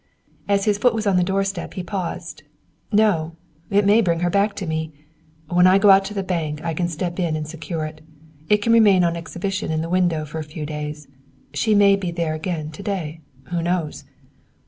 [0.49, 2.41] As his foot was on the doorstep he paused.
[2.91, 3.35] "No!
[3.69, 4.91] It may bring her back to me!
[5.47, 8.01] When I go out to the bank I can step in and secure it.
[8.49, 11.07] It can remain on exhibition in the window for a few days.
[11.53, 14.05] She may be there again to day, who knows?"